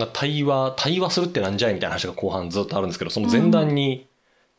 [0.00, 4.08] が対話、対話するってなんじゃいみたいな話が後半ずっとあるんですけど、その前段に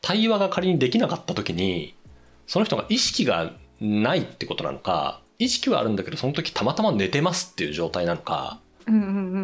[0.00, 1.94] 対話が仮にできなかった時に、
[2.46, 8.60] その人が意識がないってことなのか、意識はあるんだけど、その時たまたま寝てますっていう状態なのか、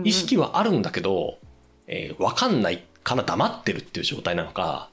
[0.04, 1.38] 意識はあるんだけど、
[1.86, 4.90] えー、わかんないから黙ってるっていう状態なのか、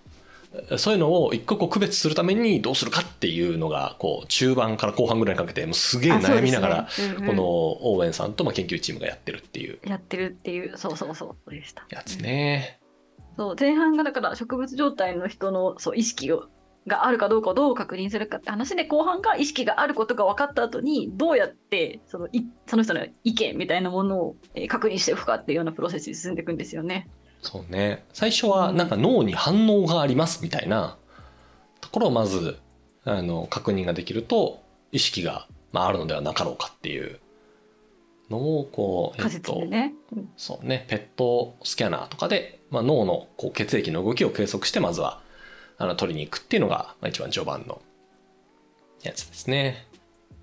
[0.77, 6.87] そういうのを一個一個区別するためにどうするかっていうのが、こう、中盤から後半ぐらいにかけて、もうすげえ悩みながら、
[7.25, 12.79] このオーウェンさんとまあ研究チームがやってるっていうやってるっていうそうそうそうでしたやつね。
[13.37, 16.47] そう前半がだから植物状態の人のそう意識を
[16.87, 27.10] があるかどうかをどう確認するかって話で後半が意識があることが分かった後にどうやってそのいその人の意見みたいなものを、えー確認していくかっていうようなプロセスに進んでいくんですよね。
[27.45, 28.04] そうね。
[28.11, 30.97] 最初はなんか脳に反応がありますみたいな
[31.79, 32.58] ところをまず、
[33.03, 37.19] あの、確認ができると、意識が、まあ、あるのではなかろうかっていう
[38.31, 39.93] のを、こう、え仮っと、ね。
[40.11, 45.21] うんそうね、ペットスキャナーとかで、まあ、脳のこう血液の動きを計測して、まずは、
[45.77, 47.80] あの、取りに行くっていうのが、まあ、一番序盤の
[49.03, 49.85] やつですね。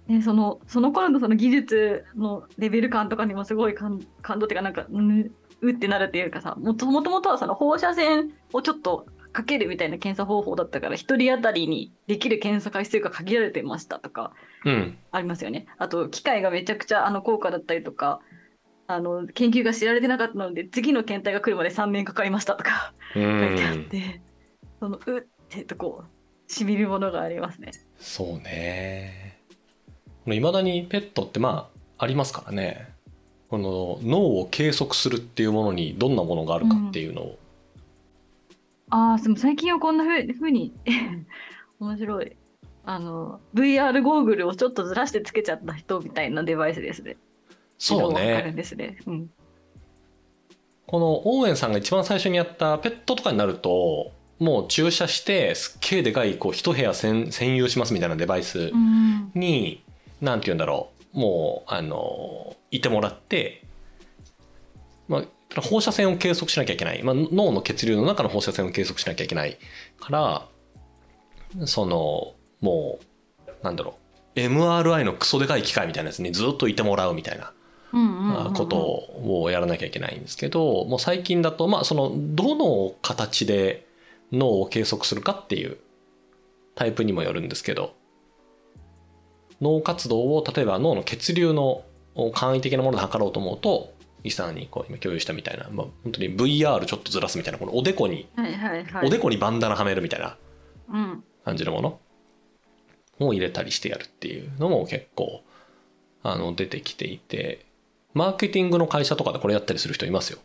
[0.09, 5.31] ね、そのその頃のその技術のレベル感とかにもすごい感感動っていうかなんかうん
[5.63, 14.99] うってなるっていうかさもともとはその放射線をちょっとかけるみたいな検査方法だったから一人当たりにできる検査回数が限られてましたとかうん。
[15.11, 15.67] ありますよね。
[15.79, 18.21] あと機械がめちゃくちゃあの効果だったりとか
[18.87, 23.89] あの研究が知られてなかったので次の検体が来るまで3年かかりましたとかう書いてあっん。
[23.89, 24.23] て、
[24.81, 27.73] そのうってとこうしみるものがありますね。
[27.99, 29.41] そうね。
[30.27, 32.95] いまだにペットってまあ、ありますからね。
[33.53, 37.39] この脳を計測するっていうものにどんなものがあるかっていうのを、
[38.89, 40.73] ああ、でも最近はこんなふうふうに
[41.79, 42.33] 面白い。
[42.87, 47.19] あの VR ゴーグルをちょっとずらしてつけちゃった人みたいなデバイスですね。
[47.77, 48.55] そうね。
[48.57, 48.97] ですね。
[49.07, 49.31] うん。
[50.87, 59.31] このオーウェンさんが一番最初にやったペットとかになると、もう注射してすっげえでかいこう一部屋占占有しますみたいなデバイスうん。
[59.35, 59.85] に、
[60.23, 63.65] なんて言うんだろう、もう、あの、いてもらって、
[65.09, 65.25] ま
[65.57, 67.03] あ、放射線を計測しなきゃいけない。
[67.03, 69.59] まあ、脳の血流の中の放射線を計測しなきゃいけない
[70.01, 72.99] から、その、も
[73.47, 73.99] う、なんだろ
[74.37, 77.53] う、MRI のクソでかい機械みたいなやつにずっといてもらうみたいな
[78.55, 78.77] こと
[79.43, 83.87] をやらなきゃいけないんですけど、もう最近だと、まあ、その、どの形で
[84.33, 85.77] 脳を計測するかっていう
[86.75, 87.95] タイプにもよるんですけど、
[89.63, 91.85] 脳活動を、例えば脳の血流の
[92.35, 99.07] 簡易的なもので測ろうと思うと、イさんにこう今共有したみたいな、まあ、本当に VR ちょっとずらすみたいな、このおでこに、はいはいはい。
[99.07, 100.37] おでこにバンダナはめるみたいな
[100.91, 101.25] うん。
[101.45, 101.99] 感じのもの
[103.21, 105.43] を入れたりしてやるっていうのも結構、
[106.23, 107.65] あの、出てきていて、
[108.15, 110.39] マーケティングの会社とかでこれやったりする人いますよ。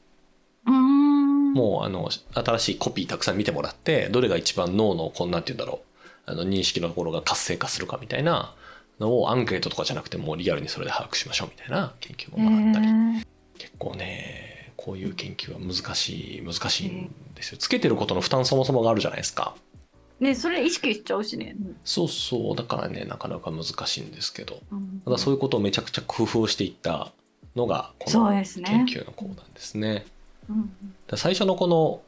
[0.66, 1.54] うーん。
[1.54, 5.82] もう、あの、新しいコピーたくさん見てもらって、どれが一番脳の、こんなんて言うんだろ
[6.28, 8.56] う、あの、認識のところが活性化するかみたいな
[9.00, 12.88] のをアンケートとかじゃなくて、もうリアルにそれで把握しましょうみたいな研究もあったり。
[13.58, 17.58] 結構ね、こういう研究は難しい、難しいんですよ。
[17.58, 19.56] つけてることの負担そもそもがあるじゃないですか。
[20.20, 21.56] ね、それ意識しちゃうしね。
[21.84, 24.62] そうそう、だからね、なかなか難しいんですけど。
[24.72, 27.12] うんただそういうことをめちゃくちゃ工夫していった
[27.56, 28.44] のが、この研
[28.86, 30.06] 究の講談ですね。
[30.50, 30.72] うん
[31.08, 32.02] で最初のこの、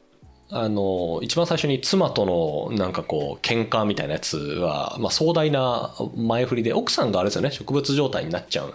[0.51, 8.73] あの、一番最初に妻とのなんかこう、喧嘩みたいなやつは、まあ壮大な前振りで、奥さんがあれですよね、植物状態になっちゃう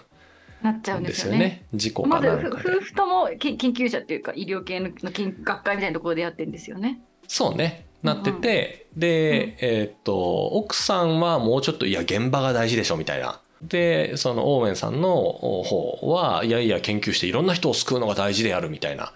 [0.61, 1.31] なっちゃうんんでよね。
[1.31, 1.65] よね。
[1.73, 2.75] 事故まずかなんかで。
[2.77, 7.01] 夫婦ともけ研究者っていうか医療系の研学会みたいなところでやってるんですよね。
[7.27, 7.85] そうね。
[8.03, 13.41] なってて、で、えーっと、奥さんはもうちょっと、いや、現場が大事でしょ、みたいな。
[13.63, 19.11] で、その、オーウェンさんの方は、いやいや、研究していろんな人を救うのが大事である、みたいな。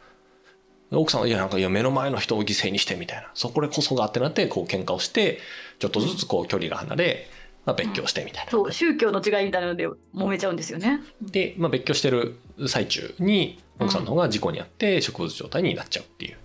[0.92, 3.30] で奥さんは、いや、なんか、いや、目の前の人を犠牲にして、みたいな。
[3.36, 5.40] そこでこそがってなって、こう、喧嘩をして、
[5.78, 7.28] ちょっとずつ、こう、距離が離れ、
[7.66, 8.52] まあ、別居して、みたいな。
[8.52, 11.02] そう宗教の違いみたいなので揉めちゃうんですよね。
[11.22, 12.38] で、まあ、別居してる
[12.68, 16.38] 最中に、奥さんの方が事故に遭って、植物状態になっちゃうっていう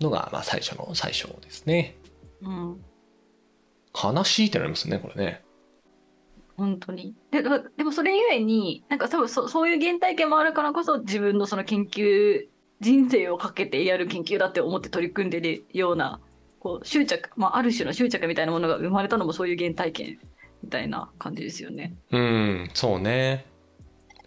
[0.00, 1.96] のが、まあ、最初の最初ですね。
[2.40, 2.80] うん
[3.96, 5.42] 悲しいってなりますね、これね。
[6.56, 12.46] 本当にでだでもそれゆえになんか多分そそういう原体験もあるからこそ自分のその研究
[12.80, 16.20] 人生をかけてやる研究だって思って取り組んでるような
[16.60, 20.18] こう執着、まあ、ある種の執着みたいなものが生まれたのもそういう原体験
[20.62, 21.94] みたいな感じですよね。
[22.10, 23.46] うん、そうね。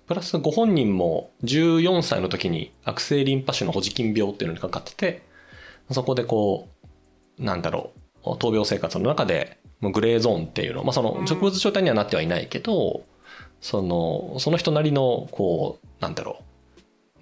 [0.07, 5.21] プラスご本人も14歳の時に悪性リンパ腫のホジキン病っていうのにかかってて、
[5.91, 6.69] そこでこ
[7.37, 7.91] う、なんだろ
[8.23, 13.03] う、闘病生活の中で、グレーゾーンっていうの、まあその植物状態にはなってはいないけど、
[13.61, 16.43] その、その人なりの、こう、なんだろう、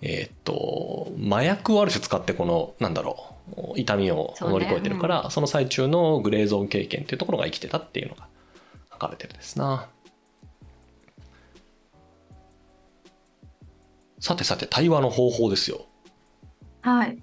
[0.01, 8.27] えーっと麻薬をある種使ってこのなんだろう痛みを乗り越えてるからそ,、の最中のグレーゾーン経験っていうところが生きてたっていうのが
[8.91, 9.87] 書かれてるですな。
[14.19, 15.85] さてさて対話の方法ですよ。
[16.81, 17.17] はい。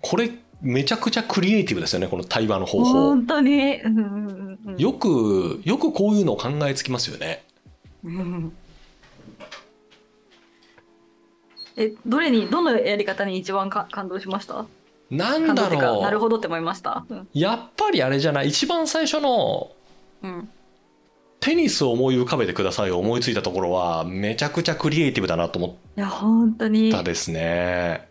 [0.00, 0.30] これ
[0.62, 2.92] めちゃくちゃクリエイティブですよねこの対話の方法。
[2.92, 3.80] 本当に。
[3.82, 7.42] うんうんうんよくよくこういうのを考えつきますよね。
[8.04, 8.52] う ん
[11.76, 14.66] え、どれに、どのやり方に一番か感動しました？
[15.10, 17.04] なんだろうなるほどって思いました？
[17.08, 17.28] うん。
[17.32, 18.48] やっぱりあれじゃない？
[18.48, 19.72] 一番最初の
[20.22, 20.50] うん、
[21.40, 26.92] テニスを思い浮かべてくださいを思いついたところはめちゃくちゃクリエイティブだなと思っいや、本当に。
[26.92, 28.10] たですね。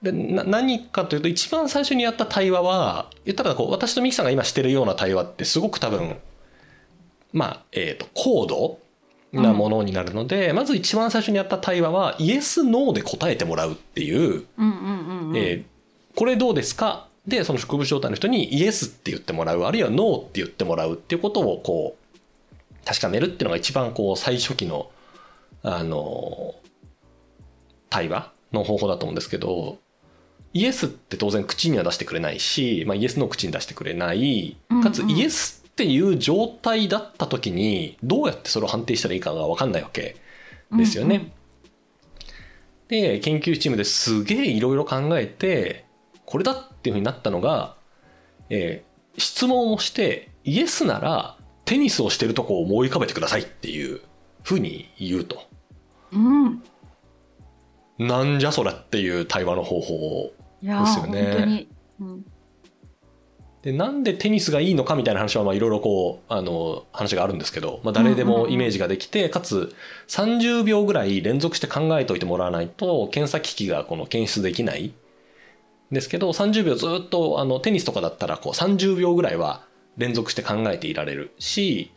[0.00, 6.16] でな何かというと一番最初にやった対話は言ったらこう私とミキさんが今してるような対話ってすごく多分
[7.32, 8.78] まあえー、と高度
[9.32, 15.36] なものになるので、まず一番最初にやった対話はイエス・ノーで答えてもらうっていう、うんうんうんうん。
[15.36, 15.64] えー
[16.16, 17.08] これどうですか？
[17.26, 24.90] でその植物状態の人にイエスって言ってもらうあるいはノーって言ってもらうっていうことをこう確かめるっていうのが一番こう最初期の
[25.62, 26.54] あの
[27.90, 29.76] 対話の方法だと思うんですけど
[30.54, 34.56] イエスって当然口には出してくれないし、まあ、イエスの口に出してくれない。
[34.82, 35.10] かつうん。
[35.10, 40.16] うんイエスっていう状態だった時にどうやってそれを判定したらいいかが分かんないわけ
[40.74, 41.32] ですよね。
[42.88, 45.84] で研究チームですげえいろいろ考えて
[46.24, 47.76] これだっていうふうになったのが、
[48.48, 54.00] えー質問をしてイエスならテニスをしてるとこを思い浮かべてくださいっていう
[54.42, 55.48] ふうに言うと
[56.12, 56.44] うん。
[56.44, 56.62] うん。
[57.98, 60.32] なんじゃそれっていう対話の方法
[60.62, 61.68] ですよね本当に。
[62.00, 62.26] うん。
[63.66, 69.74] でなんでテニスがいいのかみたいな話はまあいろいろこうあの話があるんですけど、まあ、誰でもイメージができて、かつ
[70.06, 74.94] 30秒ぐらい連続して考えておいてもらわないと検査機器がこの検出できないん
[75.90, 79.64] ですけど30秒ずっとあのテニスとかだったらこう30秒ぐらいは
[79.96, 81.90] 連続して考えていられるし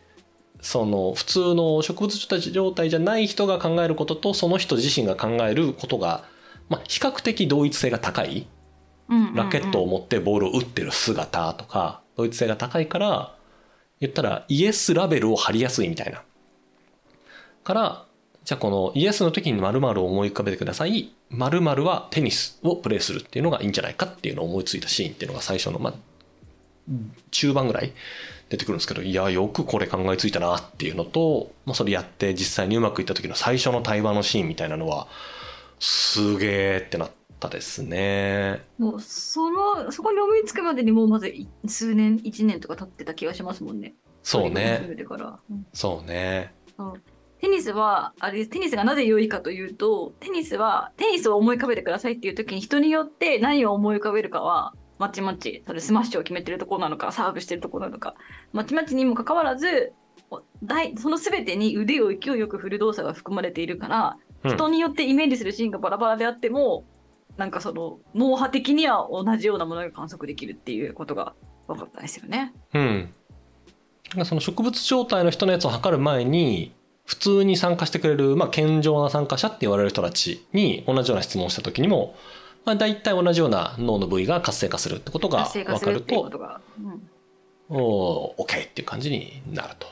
[0.61, 6.23] その普通の植物状態じゃない人が考えることとその人自身が考えることが、
[6.67, 8.47] まあ、比較的同一性が高い。
[9.35, 13.35] ラケットを持ってボールを打ってる姿とか同一性が高いから
[13.99, 16.23] 言ったらイエスラベルを貼りやすいみたいな。
[17.63, 18.05] から
[18.45, 21.11] じゃあこのイエスの時に〇〇を思い浮かべてください。
[21.29, 25.93] 〇〇はテニスをプレーするっていうのがいいんじゃないかっていうのを思いついたシーンっていうのが最初のまあ
[27.31, 27.91] 中盤ぐらい
[28.49, 35.07] 出てくるんですけどいやよくこれ考えついたなっていうのと、まあ、それやって実際にうまくいった時の最初の対話のシーンみたいなのは
[35.79, 38.65] すげーってなったですね。
[38.77, 43.95] もうそのそこに思いつくまでにもうまずい数年1年とか経ってた気がしますもんね。
[44.21, 44.95] そうね。
[45.73, 46.53] そうね。
[47.39, 58.15] テニスはあれテニスがなぜ良いかというとテニスはテニスを思い浮かべてくださいっていう時に人によって何を思い浮かべるかはまちまちそれスマッシュを決めてるところなのかサーブしてるところなのか
[58.51, 59.93] まちまちにもかかわらず
[60.29, 66.85] その全てに腕を勢いよく振る動作が含まれているからうん人によってイメージするシーンがバラバラであっても、
[67.37, 71.33] なんかその脳波的には同じようなものが観測できるっていうことが
[71.67, 72.53] 分かったんですよね。
[72.73, 73.13] うん。
[74.25, 76.73] その植物状態の人のやつを測る前に、
[77.05, 82.15] 普通に参加してくれる、まあ、健常な参加者って言われる人たちに同じような質問をした時にも、
[82.65, 86.29] まあ、大体同じような脳の部位が活性化するってことが分かるすると。
[86.79, 87.09] うん
[87.71, 89.87] おー OK っていう感じになると。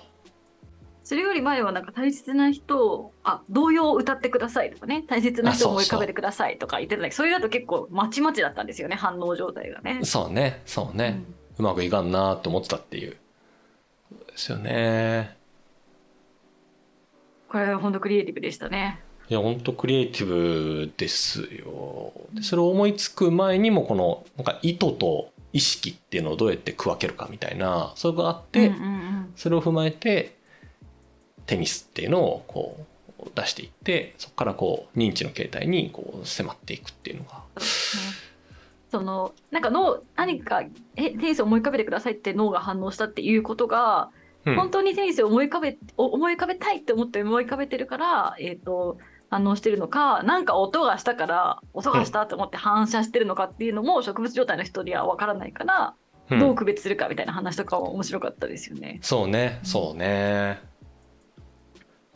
[1.08, 10.02] それより前はなんか大切な人をあ童謡を歌ってくださいとかね大切な人を思い浮かべてくださいとか言ってたんだけどそれだと結構まちまちだったんですよね反応状態がね。
[10.04, 11.24] そうね、そうね。
[11.58, 13.12] うまくいかんなって思ってたっていう。
[13.12, 13.18] で
[14.36, 15.38] すよね。
[17.48, 19.00] これは本当クリエイティブでしたね。
[19.30, 22.12] いや、本当クリエイティブですよ。
[22.34, 30.37] でそれを思いつく前にも、この、なんか意図と意識っていうのをどうやって区分けるかみたいな、それがあって、うんうんうんそれを踏まえて、
[31.48, 32.78] テニスっていうのをこ
[33.20, 37.42] う出していって、そこからこう認知の形態にこう迫っていくっていうのが。
[38.90, 40.62] そのなんか脳何か
[40.96, 44.10] えテニスを思い浮かべてくださいって脳が反応したっていうことが、
[44.46, 48.98] うん本当にテニスを思い浮かべお思い浮かべたいって思って思い浮かべてるから、えー、と
[49.30, 55.96] 反応してるのかなんか音がしたから音がしたと思って反射してるのかっていうのも植物状態の人には分からないから、
[56.30, 59.00] うんどう区別するかみたいな話とかは面白かったですよね。
[59.02, 60.60] そうね、そうね。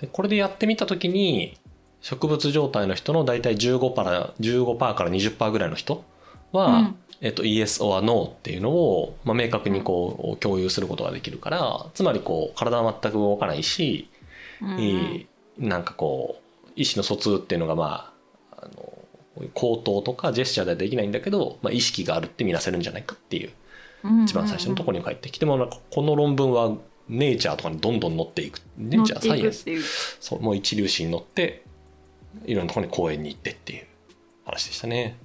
[0.02, 1.58] で、これでやってみたときに、
[2.02, 6.04] 植物状態の人の大体15%から15%から20%ぐらいの人
[6.52, 6.96] は、うん。
[7.24, 14.10] えっと、Yes or No っていうのを、まあ、明確にこう共有することができるから、つまりこう体は全く動かないし、
[14.60, 15.28] うん。
[15.60, 18.12] なんかこう意思の疎通っていうのがま
[18.52, 18.94] ああの
[19.54, 23.52] 口頭とかジェスチャーではできないんだけど、まあ、意識があるって見なせるんじゃないかっていう
[24.24, 26.76] 一番最初のところに帰ってきてもこの論文は
[27.12, 28.60] ネイチャーとかにどんどん乗っていく。
[28.78, 29.66] ネイチャーサイエンス
[30.20, 31.64] そうもう一粒子に乗って
[32.46, 33.86] いろんなところに公園に行ってっていう
[34.46, 35.18] 話でしたね。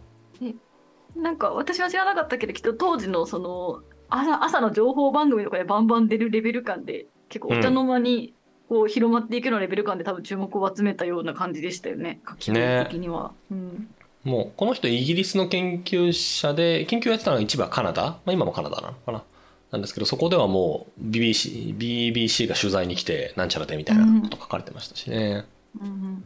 [1.15, 8.35] なんか私は知らなかったけどきっと当時のその朝朝の情報番組とかでバンバン出るレベル感で結構お茶の間に
[8.69, 12.21] こう広まっていくようなレベル感で多分注目を集めたような感じでしたよね。
[12.29, 12.55] 書き的
[12.95, 13.33] には。
[13.51, 13.89] ねうん。
[14.25, 19.23] もうこの人イギリスの研究者で研究やってたのが一部はカナダ、まあ、今もカナダなのかな
[19.71, 25.45] なんですけどそこではもう BBC, BBC が取材に来てなんちゃらでみたいなこと書かれてましたしね、
[25.81, 26.25] うんうん。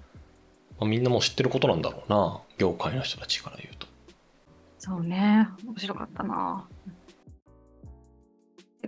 [0.78, 3.86] まあ、みんなもう知ってることなんだろうな業界の人たちから言うと。
[4.78, 5.48] そうね。
[5.66, 6.66] 面白かったな。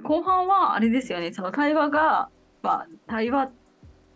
[0.02, 1.32] 後半はあれですよね。
[1.32, 2.28] その対話が、
[2.62, 3.50] まあ、対話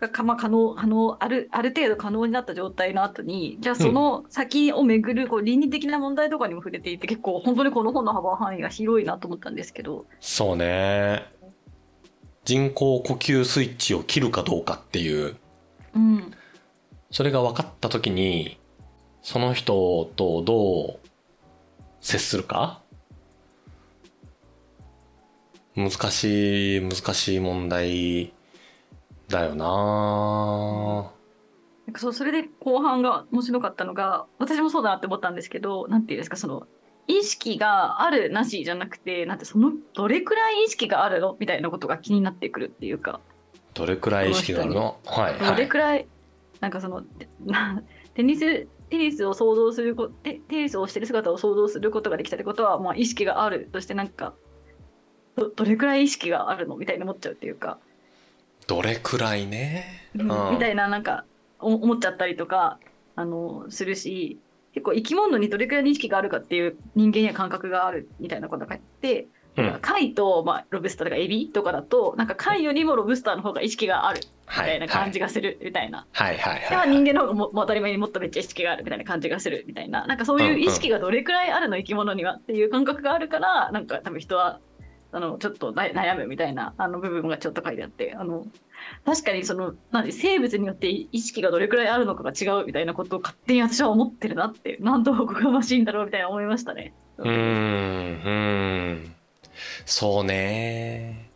[0.00, 10.06] がか、まあ、可能可能あるある程度可能になった状態の後にじゃあその先をめぐるこう倫理的な問題とかにも触れていて結構本当にこの本の幅範囲が広いなと思ったんですけど。
[10.20, 11.24] そうね。
[12.44, 15.36] 人工呼吸スイッチを切るかどうかっていう、
[15.96, 16.32] うん、
[17.10, 18.60] それが分かった時に
[19.20, 21.08] その人とどう
[22.00, 22.82] 接するか？
[25.74, 28.32] 難しい難しい問題
[29.28, 31.12] だよな。
[31.86, 36.66] なんかそうそれで後半が面白かったのが私もそうだなって思ったんですけどなんていうんですかその
[37.06, 41.36] 意識があるなしじゃなくてなんてそのどれくらい意識があるの？
[41.38, 43.20] みたいなことが気になってくるっていうか。
[43.74, 44.98] どれくらい意識があるの？
[45.04, 46.08] はい、どれくらい
[46.60, 47.02] なんかその
[48.14, 54.32] テニステニスを想像するこテテニスをしてる姿を想像することができたってことは、まあ、意識があるとしてなんか
[55.36, 56.76] どどれくらい意識があるの？
[56.76, 57.78] みたいに思っちゃうっていうか
[58.66, 61.24] どれくらいね、うん、みたいななんか
[61.58, 62.78] 思っちゃったりとか
[63.14, 64.38] あのするし
[64.74, 76.06] 結構生き物にどれくらい認識があるかっていう人間には感覚があるみたいなことが言って、うん、貝と、まあ、ロブスターとかエビとかだとなんか貝よりもロブスターの方が意識があるみたいな感じがするみたいな。
[76.12, 80.06] はいはいはい、では人間の方がも当たり前にもっとめっちゃ意識があるみたいな感じがするみたいな。
[80.06, 84.60] なんかそういう意識がどれくらいあるの生き物にはっていう感覚があるからなんか多分人は
[85.16, 88.46] あのちょっと悩むみたいなあの部分がちょっと書いてあってあの
[89.06, 96.92] 確かにそのなん生物によって意識がどれくらいあるのかが違うみたいなことを勝手に私は思ってるなってなんとおこがましいんだろうみたいな思いましたね。
[97.16, 99.14] うんうん
[99.86, 101.30] そうね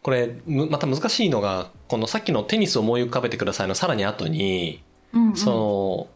[0.00, 4.82] これまた難しいのがこのさっきのテニスを思い浮かべてくださいのさらに後に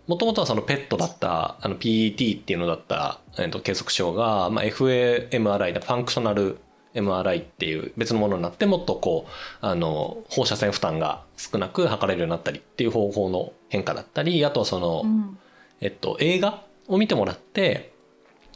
[0.07, 6.59] もともとはそのペットだったあの PET っていうのだった、えー、と計測症が、まあ、FAMRI ファンクショナル
[6.95, 15.39] MRI っていう別のものになってもっとこうあの放射線負担が少なく測れるようになったりっていう方法の変化だったりあとはその、うん、
[15.81, 17.93] えっと、映画を見てもらって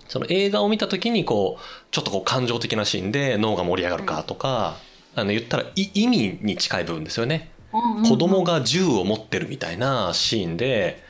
[0.07, 4.76] その映画を見た時にこうちょっとこう感情的なシーンで脳が盛り上がるかとか、
[5.14, 7.50] うん、あの言ったら意味に近い部分ですよね。
[7.70, 11.02] 子供が銃を持ってるみたいなシーンで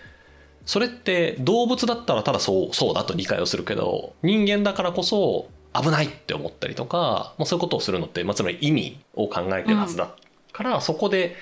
[0.66, 10.14] それって動物だったらただそうそうだと理解をするけど人間だからこそ危ないって思ったりとか、まあ、そういうことをするのって、まあ、つまり意味を考えてるはずだ
[10.52, 11.36] から、うん、そこで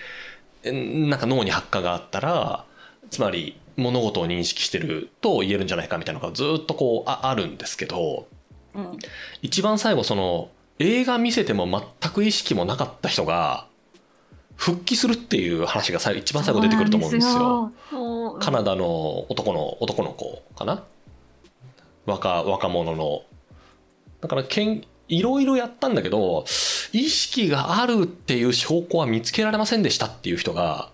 [0.65, 2.65] なんか脳に発火があったら
[3.11, 8.27] つまり物事を認識してると言えるんじゃないかみたいなのがずっとこうああるんですけど、
[8.75, 8.99] うん、
[9.43, 11.67] 一番最後その映画見せても
[12.01, 13.67] 全く意識もなかった人が
[14.57, 17.73] 復帰するっていう話が一番最後出てくると思うんですよ。
[18.41, 20.83] カナダの男の男の子かな？
[22.07, 23.23] 若若者の。
[24.21, 26.45] だからけんいろいろやったんだけど
[26.93, 30.91] 意識があるっていう証拠は見つけられませんでしたっていう人が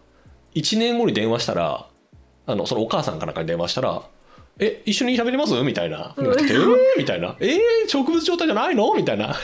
[0.55, 1.87] 1年後に電話したら
[2.47, 4.03] あのそのお母さんかなんかに電話したら
[4.59, 9.35] 「え一緒に喋ります?」みたいな「えー、みたいな「えー、植物状態じゃないの?」みたいな。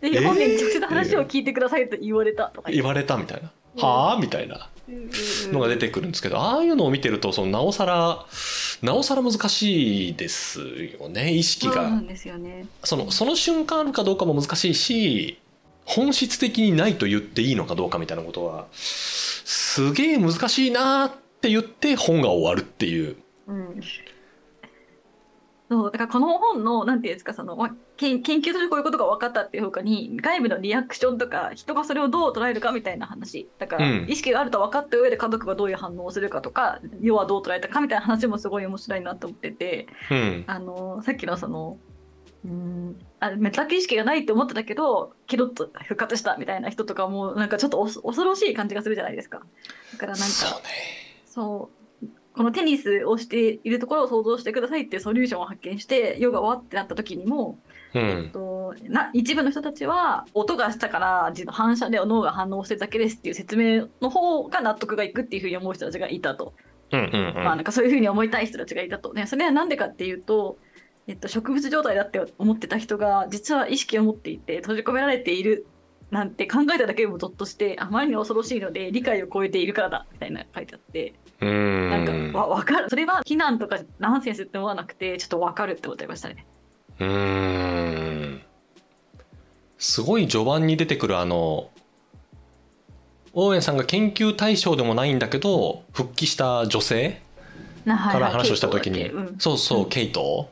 [0.00, 3.50] で本人に直接話を聞いてくださいと言われたとか言われたみたいな
[3.82, 4.68] 「はあ?」みたいな。
[5.52, 8.24] のが出てくるんですけどああいうのを見てるとそのなおさら
[8.82, 10.60] なおさら難しいです
[10.98, 12.02] よね意識が。
[12.84, 15.38] そのその瞬間あるかどうかも難しいし
[15.84, 23.80] 本質的にないと言っていいのかどうかみたいなことはすげえ難しいなって言って本が終わるっていう、うん、
[25.70, 33.48] そうだからこの本のなんていうんですかその研研究としてこういうことが分かったっていうほかに外部のリアクションとか人がそれをどう捉えるかみたいな話。
[33.58, 41.78] だから、意識があると分かった上で家族がどういう反応をするかとか世はどう捉えたかみたいな話もすごい面白いなと思ってて、うん、あのさっきのその
[42.44, 49.42] うんあめた意識がないって思ってたけどケロッと復活したみたいな人とかもなんかちょっと恐ろしい感じがするじゃないですか。
[49.92, 50.68] だからなんかそうね。
[51.26, 51.78] そう。
[52.34, 57.58] このテニスをしているところを想像してくださいっていうソリューションを発見してヨガはってなった時にも、
[57.94, 58.30] うえっん。
[58.30, 66.54] と、な一部の人たちは音がしたから反射で脳が反応してるだけですっていう説明の方が納得がいくっていうふうに思う人たちがいたと、
[66.92, 67.44] うんうんうん。
[67.44, 70.58] まあなんかそういうふうに思いたい人たちがいたとねそれはなんでかっていうと、
[71.06, 75.66] えっと、植物状態だって思ってた人が実は意識を持っていて閉じ込められている
[76.10, 81.14] なんて考えただけでもゾッとしてあまりに恐ろしいので理解を超えているからだみたいな書いてあって。
[81.40, 81.90] うーん。
[82.06, 86.46] なんかわ分かるそれは非難とかナンセンスって思わなくてちょっと分かるって思っちゃいましたね。
[87.00, 88.42] うーん。
[89.78, 91.70] すごい序盤に出てくるあの、
[93.32, 97.20] オーエンさんが研究対象でもないんだけど、復帰した女性
[97.84, 100.50] から話をした時に、そうそうう、ケイト。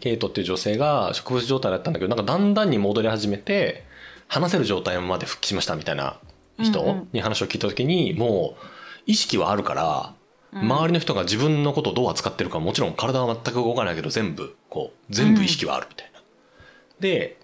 [0.00, 3.84] ケイトっていう女性が植物状態だったんだけど、なんかだんだんに戻り始めて、
[4.28, 6.18] 話せる状態まで復帰しましたみたいな
[6.60, 7.08] 人ん。
[7.12, 8.64] に話を聞いた時に、もう
[9.06, 10.12] 意識はあるから、
[10.52, 16.20] 周りりの人が自分のことをどう扱ってるかもちろん体は全く動かないけど全部こう全部意識はあるみたいな、
[17.00, 17.38] で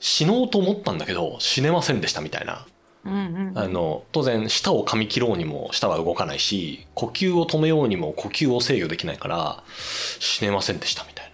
[0.00, 2.66] 死のうと思ったんだけど死ねませんでしたみたいな、
[3.04, 11.28] うんうんうん、あの当然舌を噛み切ろうにも舌は動かないし呼吸を止めようにも呼吸を制御できないから死ねませんでしたみたいな。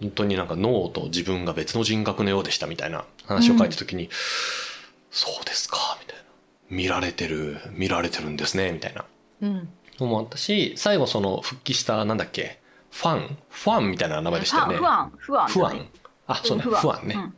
[0.00, 4.10] 本当になんか脳と自分が別の人格のようでしたみたいな話を書いた時に、
[5.10, 6.22] そうですかみたいな。
[6.68, 9.06] 見られてる見られてるんですねみたいな。
[9.40, 9.68] うん、
[10.04, 12.60] のもあったし最後その復帰したなんだっけ
[12.90, 14.76] ファンファンみたいな名前でしたよね。
[14.76, 15.86] 不安不安不安
[16.26, 17.34] あそうね不安ね、うん。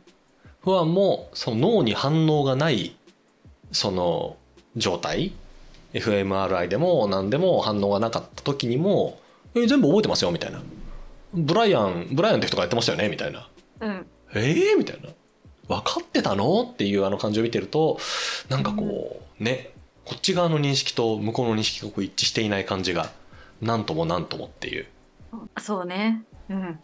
[0.61, 2.95] 不安もその脳に反応がない
[3.71, 4.37] その
[4.75, 5.33] 状態。
[5.93, 9.19] fMRI でも何でも反応がなかった時にも
[9.55, 10.61] 「え全部覚えてますよ」みたいな
[11.33, 13.49] 「ブライアンブライアンって人がやってましたよね」みたいな。
[13.81, 15.09] うん「えー?」みたいな
[15.67, 17.97] 「分かってたの?」っていうあの感じを見てると
[18.49, 19.71] なんかこうね
[20.09, 23.11] こっち側の認識と向こうの認識がこう一致していない感じが
[23.61, 24.87] なんともなんともっていう。
[25.59, 26.23] そうね。
[26.49, 26.79] うん。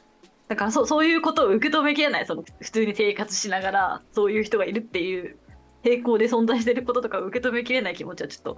[0.47, 2.27] だからそうそういうことを受け止めきれない。
[2.27, 5.37] その普通に生活しながらそういう人がいるっていう
[5.81, 8.57] 平行で存在してることとかを受け止めきれない気持ちはちょっと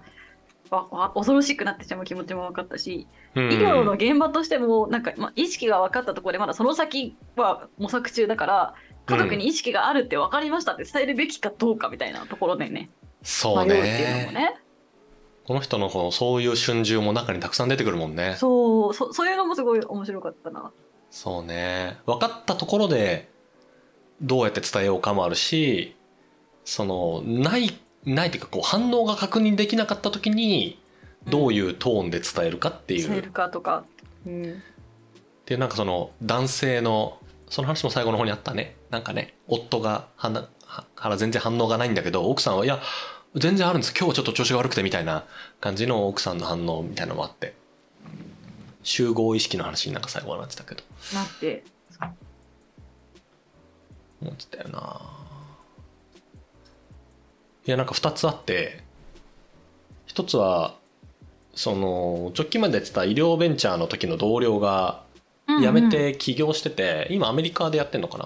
[0.69, 3.53] わわ恐ろしくなってしまう気持ちも分かったし、うん。
[3.53, 8.73] 医療の現場としてもなんか、まあ、意識が分かったところでまだその先は模索中だから
[9.05, 12.89] 家族に意識があるって分かりましたって伝えるべきかどうかみたいなところでね
[13.27, 14.39] そう迷うっていうのもね。
[14.39, 14.55] ね
[15.45, 18.35] この人のこのそういう春秋も中にたくさん出てくるもんね。
[18.37, 20.71] そうそそういうのもすごい面白かったな。
[21.11, 21.97] そうね。
[22.05, 23.29] 分かったところで
[24.21, 25.95] どうやって伝えようかもあるし
[26.63, 30.79] そのないないっていうかこう反応が確認できなかった時に
[31.27, 33.83] どういうトーンで伝えるかっていう、伝えるかとか、
[34.25, 34.63] うん、
[35.45, 38.75] でなんかその男性のその話も最後の方にあったね。
[38.89, 42.79] なんかね夫がはなはから全然反応がないんだけど奥さんはいや
[43.35, 43.93] 全然あるんです。
[43.95, 45.25] 今日はちょっと調子が悪くてみたいな
[45.59, 47.53] 感じの奥さんの反応みたいなのもあって。
[48.83, 50.83] 集合意識の話になんか最後はなってたけど。
[51.13, 51.63] なって。
[54.21, 55.01] 思ってたよな。
[57.65, 58.83] いやなんか2つあって。
[60.05, 60.75] 一つは
[61.53, 65.03] その直近までやってた医療ベンチャーの時の同僚が
[65.47, 68.25] 辞めて起業してて、今アメリカでやってんのかな。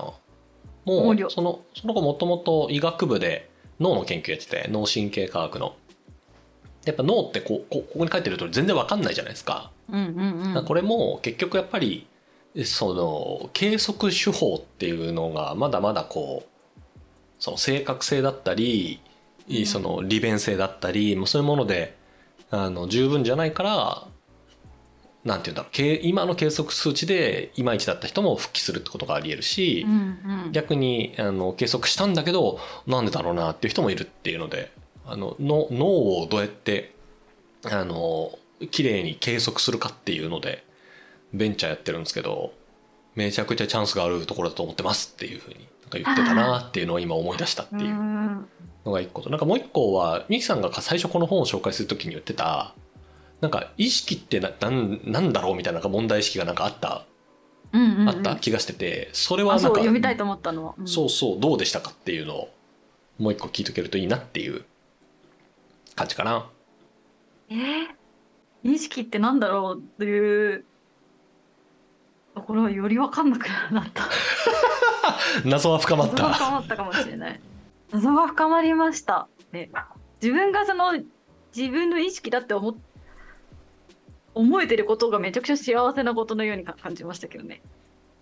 [0.86, 3.51] もうそのその子もともと医学部で
[3.82, 5.76] 脳の研究やってて脳神経科学の。
[6.86, 9.72] やっぱ脳ってこうこここに書いてる通り全然わかんないじゃないですか。
[9.89, 10.65] うんうんうん。
[10.65, 12.08] これも結局やっぱり
[12.63, 16.82] その計測手法っていうのがまだまだこう
[17.39, 19.00] その正確性だったり
[19.50, 19.65] うん。
[19.65, 21.96] その利便性だったりもうそういうもので
[22.52, 24.08] あの十分じゃないから
[25.23, 25.71] なんて言うんだろう。
[25.71, 30.51] け今の計測数値でいまいちだった人も復帰するってことがありえるしうんうん。
[30.51, 34.71] 逆にあの計測したんだけどなんでだろうなっていう人もいるっていうので
[35.05, 35.86] あのの脳
[36.21, 36.93] をどうやって
[37.65, 38.38] あの
[38.71, 40.63] 綺麗に計測するかっていうので
[41.34, 42.53] ベンチャーやってるんですけど
[43.15, 48.45] めちゃくちゃチャンスがあるところだと思ってますっていうふうになんか言ってたなっていうのを今思い出したっていううん
[48.86, 52.73] のが一個となんかもう一個はミキさんが最初この本を紹介するときに言ってた
[53.41, 57.06] なんか意識ってななんなんだろうみたいななんか問題意識がなんかあった、
[57.73, 58.10] うんうんうん。
[58.10, 60.88] あった気がしててそれはなんか読みたいと思ったのは、うん。
[60.88, 62.54] そうそうどうでしたかっていうのを
[63.17, 64.63] もう一個聞いとけるといいなっていう
[65.95, 66.47] 感じかな。
[67.49, 67.88] えー？
[68.63, 70.65] 意識ってなんだろうっていう
[72.36, 74.08] ところはより分かんなくなった。
[75.45, 76.32] 謎は深まった。
[76.34, 77.41] 深まったかもしれない。
[77.91, 79.27] 謎が深まりました。
[79.51, 79.71] ね。
[80.21, 80.93] 自分がその
[81.56, 82.75] 自分の意識だって思っ
[84.34, 87.62] 思えてることがめちゃくちゃ幸せなことのようにか感じましたけどね。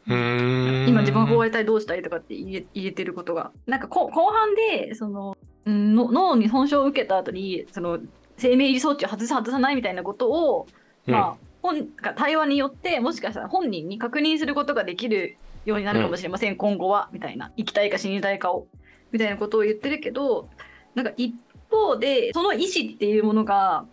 [0.07, 0.85] うん。
[0.89, 3.51] 今自分がこうやりたいどうしたいとかって言え言えてることが。
[3.67, 7.99] なんかこ後半でその、脳に損傷を受けた後にその
[8.37, 10.67] 生命維持装置を外す外さないみたいなことを、
[11.07, 11.13] うん。
[11.13, 17.51] まあ本が対話によってもしかしたら本人に確認することができるようになるかもしれません、今後はみたいな。
[17.57, 18.67] 生きたいか死にたいかを。
[19.11, 20.49] みたいなことを言ってるけど
[20.95, 21.35] なんか一
[21.71, 23.85] 方でその意思っていうものが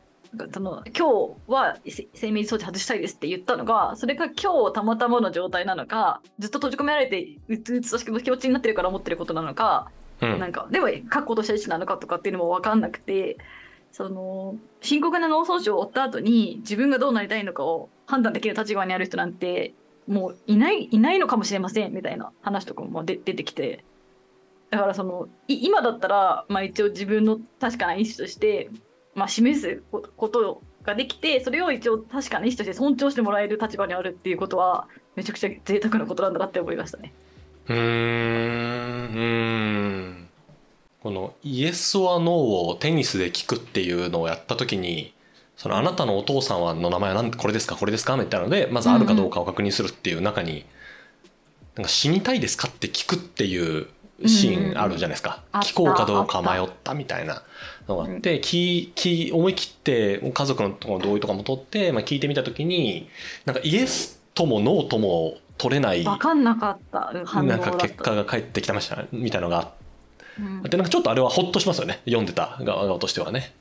[0.52, 1.76] その今日は
[2.14, 13.36] 生命装置外したいですって言ったのがそれが今日たまたまの状態なのかずっと閉じ込められてうつうつとした気持ちになってるから思ってることなのか、うんなんかでも確固とした意思なのかとかっていうのも分かんなくて
[13.92, 19.74] その深刻な脳損傷を負った後に自分がどうなりたいのかを判断できる立場にある人なんて
[20.08, 23.84] もういないいないのかもしれませんみたいな話とかもで出てきて
[24.70, 28.68] だからその今だったら、まあ、一応自分の確かな意思として、
[29.16, 37.12] まあ、示すことができてそれを一応確かな意思として尊重してもらえる立場にあるっていうことはめちゃくちゃ贅沢なことなんだなって思いましたね。
[37.68, 38.96] うん
[41.00, 42.28] このイエス・オア・ノー
[42.68, 45.12] をテニスで聞くっていうのをやった時に
[45.56, 50.66] そのあなたのお父さんはの名前はこれですかこれですかみたいなのでまずあるかどうかを確認するっていう中に、
[51.74, 53.88] なんか死にたいですかって聞くっていう
[54.24, 57.42] シーンあるじゃないですか、うん聞こうかどうか迷ったみたいな
[57.88, 63.08] のがあって、聞聞思い切って家族のところの同意とかも取って、まあ、聞いてみた時に
[63.44, 69.72] なんかイエスともノーとも取れない分かんなかったなんか結果が返ってきてましたみたいなのがあ
[70.38, 70.60] うん。
[70.60, 72.00] ってなんかちょっとあれはホッとしますよね。
[72.04, 73.54] 読んでた側側としてはね。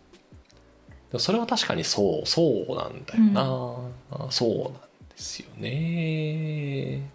[1.18, 3.24] それは確かにそうそうなんだよ
[4.20, 4.80] な、そうなんで
[5.16, 7.10] すよね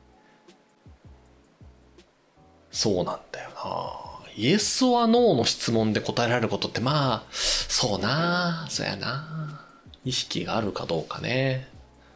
[2.80, 3.90] そうなんだよな。
[4.36, 9.66] イエス・オア・ノーの質問で答えられることってまあそうなそうやな。
[10.02, 11.68] 意識があるかどうかね。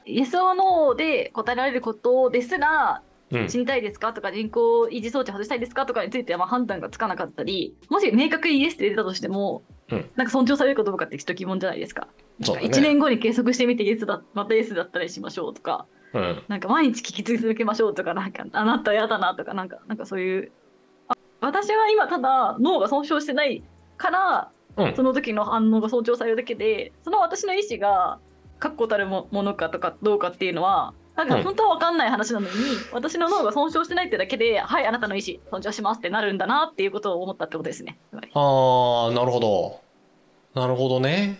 [0.07, 3.51] イエス・オア・ノーで答えられることですらうん。
[3.51, 10.11] 死にたいですかとか人工維持装置外したいですかとかについてはまあ判断がつかなかったりもし明確にイエスって出たとしても、うん。
[10.17, 12.09] なんか尊重されるかどうかってちょっと疑問じゃないですか。
[12.43, 12.69] そうだね。
[12.69, 16.43] 1年後に計測してみてイエスだまたイエスだったりしましょうとかうん。
[16.49, 20.53] なんか毎日聞き続けましょうとかなんかあなた嫌だなとかなんかなんかそういう。
[21.09, 23.63] あ私は今ただ脳が損傷してない
[23.97, 24.95] からうん。
[24.97, 28.19] その時の反応が尊重されるだけでその私の意思が
[28.59, 32.55] 確固たるもものかとかどうかっていうのはなんかうん本当は分かんない話なのに、
[32.93, 37.99] 私の脳が損傷してないってだけではいあなたの意思尊重しますってなるんだなっていうことを思ったってことですね。
[38.13, 39.81] ああなるほど。
[40.55, 41.39] なるほどね。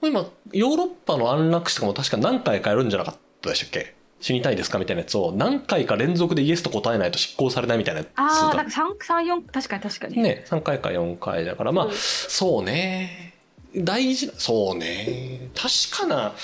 [0.00, 3.94] 今ヨーロッパの安楽死とかも確か何回かやるんじゃなかったでしたっけ？
[4.20, 10.22] 死にたいですかみたいなやつを何回か連続でイエスと答えないと執行されないみたいなやつああだなんか三三四確かに確かに。
[10.22, 11.88] ね3回か4回だからまあう。
[11.88, 13.31] んそうね
[13.76, 15.48] 大事なそうね。
[15.54, 16.34] 確かな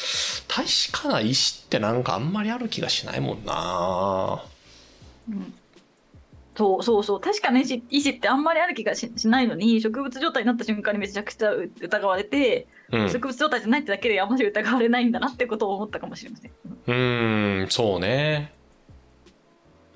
[0.48, 1.32] 確かな意思
[1.64, 4.42] ってなんかあんまりある気がしないもんな。
[5.28, 5.54] うん。
[6.56, 7.20] そうそうそう。
[7.20, 13.10] 確かに意思ってあんまりある気がししないのに植物状態になった瞬間にめちゃくちゃ疑われて、うん。
[13.10, 16.50] 植物状態じゃないってだけであんまり疑われないんだなってことを思ったかもしれません。
[16.86, 18.52] うーんそうね。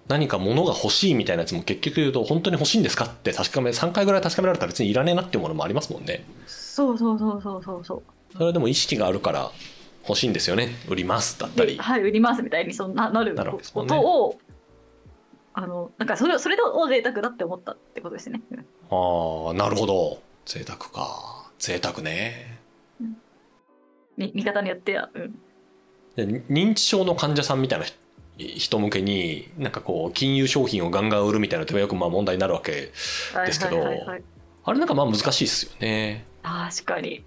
[0.08, 6.24] 何か物が欲しいみたいなやつも結局言うと本当に欲しいんですかって確かめ3回ぐらい確かめられたら別にいらねえなっていうものもありますもんね
[6.72, 8.02] そうそうそうそうそうそう。
[8.32, 9.50] それはでも意識があるから
[10.08, 10.70] 欲しいんですよね。
[10.88, 11.76] 売りますだったり。
[11.76, 13.36] ではい、売りますみたいにそんななる
[13.74, 14.38] ことを、
[15.52, 18.40] あのなんかそれをそれを贅沢だって思ったってことですね。
[18.50, 20.22] うんああなるほど。
[20.46, 21.50] 贅沢か。
[21.58, 22.58] 贅沢ね。
[24.16, 25.38] み見方によっては、うん、
[26.16, 27.98] で認知症の患者さんみたいな人
[28.38, 33.76] 人向けになんかこう金融商品をガンガン売るみたいなのってよくまあ問題になるわけですけど。
[33.76, 34.24] はいはいはいはい
[34.64, 36.24] あれなんかまあ難しいですよね。
[36.42, 37.24] 確かに。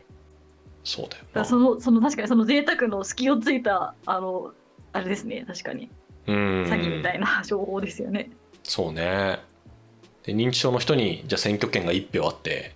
[0.84, 4.54] そうだよだそのその確かにその贅沢の隙をついたあの
[4.94, 5.44] あれですね。
[5.48, 5.90] 確かに。
[6.28, 6.36] うん。
[6.66, 8.30] 詐欺みたいな情報ですよね。
[8.64, 9.40] そうね。
[10.24, 12.76] で認知症の人にじゃあ選挙権が1票あって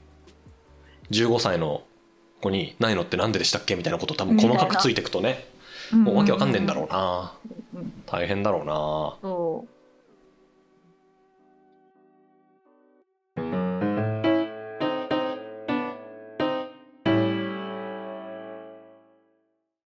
[1.12, 1.84] 15歳の
[2.42, 3.76] 子にないのってなんででしたっけ？
[3.76, 5.48] みたいなこと多分細かくついていくとね
[5.92, 7.34] もうわけわかんねえんだろうな。
[7.76, 8.04] うん。
[8.06, 8.74] 大変だろうな。
[9.22, 9.79] そう